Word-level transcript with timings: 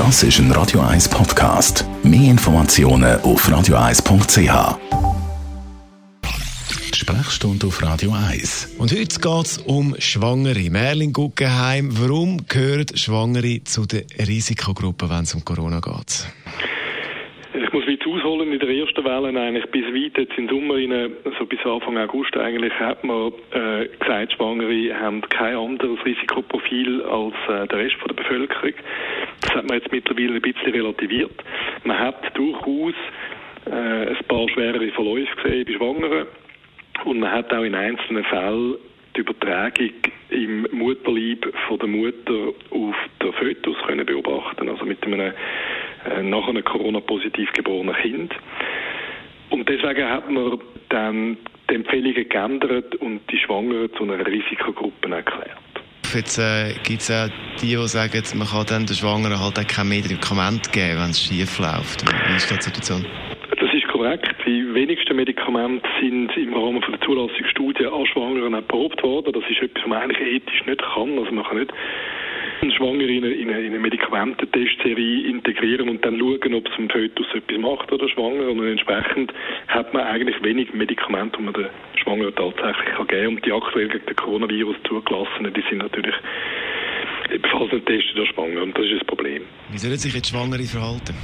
Das 0.00 0.22
ist 0.22 0.38
ein 0.38 0.50
Radio 0.52 0.80
1 0.80 1.10
Podcast. 1.10 1.84
Mehr 2.02 2.30
Informationen 2.30 3.20
auf 3.20 3.46
radio1.ch. 3.46 4.48
Sprechstunde 6.96 7.66
auf 7.66 7.82
Radio 7.82 8.12
1. 8.12 8.78
Und 8.78 8.92
heute 8.92 9.20
geht 9.20 9.44
es 9.44 9.58
um 9.58 9.94
Schwangere. 9.98 10.70
Merlin 10.70 11.12
Guggenheim, 11.12 11.90
warum 12.00 12.46
gehören 12.48 12.86
Schwangere 12.96 13.62
zu 13.64 13.84
der 13.84 14.04
Risikogruppe, 14.26 15.10
wenn 15.10 15.24
es 15.24 15.34
um 15.34 15.44
Corona 15.44 15.80
geht? 15.80 16.24
Ich 17.52 17.70
muss 17.70 17.86
weit 17.86 18.00
ausholen 18.00 18.52
in 18.54 18.58
der 18.58 18.70
ersten 18.70 19.04
Welle 19.04 19.38
eigentlich 19.38 19.66
bis 19.70 19.84
weit 19.84 20.16
jetzt 20.16 20.38
im 20.38 20.48
Sommer 20.48 20.76
rein, 20.76 21.12
so 21.38 21.44
bis 21.44 21.60
Anfang 21.66 21.98
August 21.98 22.34
eigentlich 22.38 22.72
hat 22.72 23.04
man 23.04 23.32
äh, 23.52 23.86
gesagt, 23.98 24.32
Schwangere 24.32 24.94
haben 24.98 25.20
kein 25.28 25.56
anderes 25.56 25.98
Risikoprofil 26.06 27.02
als 27.02 27.34
äh, 27.50 27.68
der 27.68 27.78
Rest 27.80 27.96
von 27.96 28.08
der 28.08 28.14
Bevölkerung. 28.14 28.72
Man 29.70 29.78
jetzt 29.78 29.92
mittlerweile 29.92 30.34
ein 30.34 30.42
bisschen 30.42 30.72
relativiert. 30.72 31.44
Man 31.84 31.96
hat 31.96 32.36
durchaus 32.36 32.94
äh, 33.66 33.70
ein 33.70 34.24
paar 34.26 34.48
schwerere 34.48 34.90
Verläufe 34.90 35.36
gesehen 35.36 35.64
bei 35.64 35.72
Schwangeren 35.74 36.26
und 37.04 37.20
man 37.20 37.30
hat 37.30 37.52
auch 37.54 37.62
in 37.62 37.76
einzelnen 37.76 38.24
Fällen 38.24 38.74
die 39.14 39.20
Übertragung 39.20 39.92
im 40.30 40.66
Mutterleib 40.72 41.54
von 41.68 41.78
der 41.78 41.86
Mutter 41.86 42.48
auf 42.70 42.96
den 43.22 43.32
Fötus 43.34 43.76
können 43.86 44.04
beobachten, 44.04 44.68
also 44.68 44.84
mit 44.84 45.04
einem 45.06 45.20
äh, 45.20 46.22
nach 46.24 46.48
einem 46.48 46.64
Corona-positiv 46.64 47.52
geborenen 47.52 47.94
Kind. 47.94 48.34
Und 49.50 49.68
deswegen 49.68 50.08
hat 50.08 50.28
man 50.28 50.58
dann 50.88 51.36
die 51.70 51.74
Empfehlungen 51.76 52.28
geändert 52.28 52.96
und 52.96 53.20
die 53.30 53.38
Schwangeren 53.38 53.94
zu 53.94 54.02
einer 54.02 54.26
Risikogruppe 54.26 55.14
erklärt. 55.14 55.69
Jetzt 56.14 56.38
äh, 56.38 56.74
gibt 56.82 57.02
es 57.02 57.10
auch 57.10 57.28
die, 57.60 57.76
die 57.76 57.88
sagen, 57.88 58.22
man 58.34 58.48
kann 58.48 58.66
dann 58.66 58.86
den 58.86 58.96
Schwangeren 58.96 59.38
halt 59.38 59.58
auch 59.58 59.66
kein 59.66 59.88
Medikament 59.88 60.72
geben, 60.72 60.98
wenn 60.98 61.10
es 61.10 61.22
schief 61.22 61.58
läuft. 61.58 62.02
Wie 62.02 62.36
ist 62.36 62.50
die 62.50 62.60
Situation? 62.60 63.06
Das 63.58 63.72
ist 63.74 63.86
korrekt. 63.88 64.34
Die 64.46 64.74
wenigsten 64.74 65.14
Medikamente 65.16 65.86
sind 66.00 66.34
im 66.36 66.54
Rahmen 66.54 66.82
von 66.82 66.92
der 66.92 67.00
Zulassungsstudie 67.02 67.86
an 67.86 68.06
Schwangeren 68.06 68.54
erprobt 68.54 69.02
worden. 69.02 69.32
Das 69.32 69.44
ist 69.50 69.62
etwas, 69.62 69.82
was 69.82 69.88
man 69.88 70.02
eigentlich 70.02 70.20
ethisch 70.20 70.64
nicht 70.66 70.82
kann. 70.82 71.18
Also 71.18 71.30
man 71.32 71.44
kann 71.44 71.58
nicht 71.58 71.72
Schwangere 72.76 73.10
in 73.10 73.24
eine, 73.24 73.34
in 73.34 73.50
eine 73.50 73.78
Medikamententestserie 73.78 75.28
integrieren 75.28 75.88
und 75.88 76.04
dann 76.04 76.18
schauen, 76.18 76.54
ob 76.54 76.68
es 76.68 76.76
dem 76.76 76.88
Fötus 76.88 77.26
etwas 77.34 77.58
macht 77.58 77.92
oder 77.92 78.08
schwanger. 78.08 78.48
Und 78.48 78.66
entsprechend 78.66 79.32
hat 79.68 79.92
man 79.94 80.04
eigentlich 80.04 80.42
wenig 80.42 80.72
Medikamente, 80.72 81.38
die 81.38 81.44
man 81.44 81.54
der 81.54 81.70
Schwangeren 81.96 82.34
tatsächlich 82.34 82.94
kann 82.96 83.06
geben 83.06 83.22
kann. 83.22 83.34
Und 83.36 83.46
die 83.46 83.52
aktuell 83.52 83.88
gegen 83.88 84.06
den 84.06 84.16
Coronavirus 84.16 84.76
zugelassenen, 84.88 85.52
die 85.52 85.62
sind 85.68 85.78
natürlich 85.78 86.14
ebenfalls 87.32 87.72
nicht 87.72 87.86
testet 87.86 88.16
oder 88.16 88.26
schwanger. 88.26 88.62
Und 88.62 88.76
das 88.76 88.84
ist 88.86 89.00
das 89.00 89.06
Problem. 89.06 89.42
Wie 89.70 89.78
sollen 89.78 89.96
sich 89.96 90.14
jetzt 90.14 90.30
Schwangere 90.30 90.62
verhalten? 90.64 91.14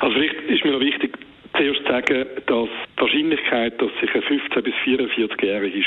Also 0.00 0.14
vielleicht 0.14 0.40
ist 0.48 0.64
mir 0.64 0.72
noch 0.72 0.80
wichtig, 0.80 1.16
zuerst 1.56 1.80
zu 1.80 1.92
sagen, 1.92 2.26
dass 2.46 2.68
die 3.00 3.06
Wahrscheinlichkeit, 3.06 3.80
dass 3.80 3.90
sich 4.00 4.12
eine 4.12 4.22
15- 4.22 4.60
bis 4.60 4.74
44-jährige 4.84 5.82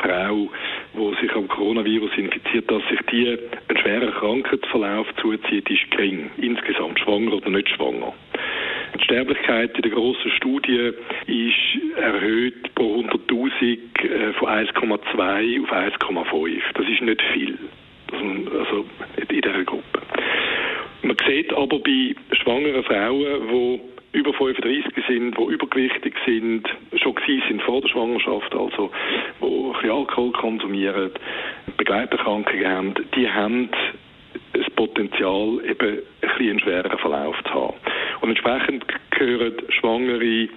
Frau, 0.00 0.48
die 0.94 1.20
sich 1.20 1.34
am 1.34 1.48
Coronavirus 1.48 2.10
infiziert, 2.16 2.70
dass 2.70 2.82
sich 2.88 3.00
die 3.10 3.28
einen 3.28 3.78
schweren 3.80 4.12
Krankheitsverlauf 4.12 5.08
zuzieht, 5.20 5.68
ist 5.68 5.90
gering. 5.90 6.30
Insgesamt 6.38 7.00
schwanger 7.00 7.34
oder 7.34 7.50
nicht 7.50 7.68
schwanger. 7.70 8.12
Die 8.96 9.04
Sterblichkeit 9.04 9.74
in 9.74 9.82
der 9.82 9.90
grossen 9.90 10.30
Studie 10.36 10.92
ist 11.26 11.96
erhöht 11.96 12.74
pro 12.74 13.00
100.000 13.00 13.78
äh, 14.04 14.32
von 14.34 14.48
1,2 14.48 15.62
auf 15.62 15.72
1,5. 15.72 16.60
Das 16.74 16.86
ist 16.86 17.02
nicht 17.02 17.22
viel. 17.32 17.58
Also 18.12 18.84
in 19.16 19.28
dieser 19.28 19.64
Gruppe. 19.64 20.02
Man 21.02 21.16
sieht 21.26 21.52
aber 21.52 21.78
bei 21.80 22.14
schwangeren 22.32 22.84
Frauen, 22.84 23.48
die 23.48 23.91
über 24.12 24.32
35 24.34 24.92
sind, 25.06 25.36
die 25.38 25.42
übergewichtig 25.42 26.14
sind, 26.26 26.68
schon 26.96 27.14
gewesen 27.14 27.42
sind 27.48 27.62
vor 27.62 27.80
der 27.80 27.88
Schwangerschaft, 27.88 28.54
also 28.54 28.90
die 29.40 29.86
ein 29.86 29.90
Alkohol 29.90 30.32
konsumieren, 30.32 31.10
Begleiterkrankungen 31.76 32.66
haben, 32.66 32.94
die 33.16 33.28
haben 33.28 33.70
das 34.52 34.68
Potenzial, 34.76 35.60
eben 35.64 36.02
ein 36.20 36.48
einen 36.48 36.60
schweren 36.60 36.98
Verlauf 36.98 37.36
zu 37.44 37.54
haben. 37.54 37.74
Und 38.20 38.30
entsprechend 38.30 38.84
gehören 39.10 39.54
Schwangere 39.70 40.48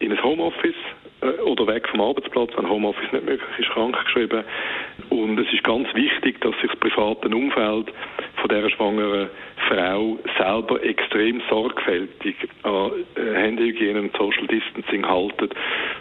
in 0.00 0.12
ein 0.12 0.22
Homeoffice 0.22 0.74
äh, 1.20 1.40
oder 1.42 1.66
weg 1.66 1.88
vom 1.88 2.00
Arbeitsplatz, 2.00 2.50
wenn 2.56 2.68
Homeoffice 2.68 3.12
nicht 3.12 3.24
möglich 3.24 3.58
ist, 3.58 3.70
krankgeschrieben. 3.70 4.44
Und 5.10 5.38
es 5.38 5.52
ist 5.52 5.64
ganz 5.64 5.88
wichtig, 5.94 6.40
dass 6.40 6.54
sich 6.60 6.70
das 6.70 6.80
private 6.80 7.28
Umfeld 7.28 7.92
von 8.36 8.48
dieser 8.48 8.70
schwangeren 8.70 9.28
Frau 9.68 10.18
selber 10.38 10.82
extrem 10.82 11.42
sorgfältig 11.48 12.36
an 12.62 12.90
äh, 13.16 13.34
Handyhygiene 13.34 14.00
und 14.00 14.16
Social 14.16 14.46
Distancing 14.46 15.06
haltet 15.06 15.54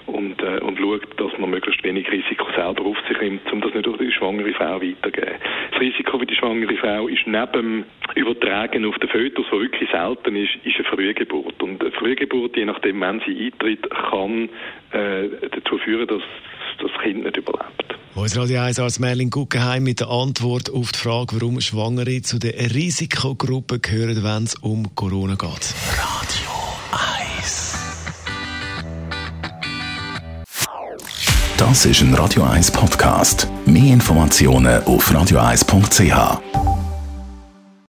und, 0.05 0.41
äh, 0.41 0.59
und 0.59 0.79
schaut, 0.79 1.19
dass 1.19 1.37
man 1.37 1.49
möglichst 1.49 1.83
wenig 1.83 2.09
Risiko 2.11 2.47
selber 2.55 2.85
auf 2.85 2.97
sich 3.07 3.19
nimmt, 3.19 3.51
um 3.51 3.61
das 3.61 3.73
nicht 3.73 3.85
durch 3.85 3.97
die 3.97 4.11
schwangere 4.11 4.53
Frau 4.53 4.81
weiterzugeben. 4.81 5.35
Das 5.71 5.81
Risiko 5.81 6.17
für 6.17 6.25
die 6.25 6.35
schwangere 6.35 6.75
Frau 6.77 7.07
ist 7.07 7.27
neben 7.27 7.51
dem 7.51 7.85
Übertragen 8.15 8.85
auf 8.85 8.97
den 8.99 9.09
Fötus, 9.09 9.45
was 9.51 9.59
wirklich 9.59 9.89
selten 9.91 10.35
ist, 10.35 10.55
ist 10.63 10.75
eine 10.77 10.85
Frühgeburt. 10.85 11.61
Und 11.61 11.81
eine 11.81 11.91
Frühgeburt, 11.91 12.55
je 12.55 12.65
nachdem, 12.65 13.01
wann 13.01 13.21
sie 13.25 13.45
eintritt, 13.45 13.89
kann 13.89 14.49
äh, 14.91 15.49
dazu 15.51 15.77
führen, 15.77 16.07
dass 16.07 16.23
das 16.81 16.91
Kind 17.03 17.23
nicht 17.23 17.37
überlebt. 17.37 17.97
Unser 18.15 18.41
Radio 18.41 18.61
1 18.61 18.79
Arzt 18.79 18.99
Merlin 18.99 19.29
Guggenheim 19.29 19.83
mit 19.83 19.99
der 19.99 20.09
Antwort 20.09 20.71
auf 20.71 20.91
die 20.91 20.97
Frage, 20.97 21.35
warum 21.35 21.61
Schwangere 21.61 22.21
zu 22.23 22.39
der 22.39 22.53
Risikogruppe 22.73 23.79
gehören, 23.79 24.23
wenn 24.23 24.43
es 24.43 24.55
um 24.55 24.95
Corona 24.95 25.35
geht. 25.35 25.75
Radio 25.91 26.49
1. 27.37 27.77
Das 31.57 31.85
ist 31.85 32.01
ein 32.01 32.13
Radio 32.15 32.43
1 32.43 32.71
Podcast. 32.71 33.47
Mehr 33.65 33.93
Informationen 33.93 34.83
auf 34.83 35.11
radio1.ch. 35.11 36.66